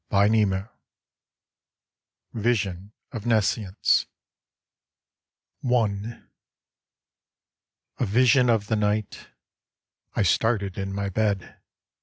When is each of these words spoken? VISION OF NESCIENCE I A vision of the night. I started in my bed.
VISION 2.33 2.91
OF 3.11 3.25
NESCIENCE 3.27 4.07
I 5.71 6.21
A 7.99 8.05
vision 8.07 8.49
of 8.49 8.65
the 8.65 8.75
night. 8.75 9.27
I 10.15 10.23
started 10.23 10.79
in 10.79 10.91
my 10.91 11.09
bed. 11.09 11.59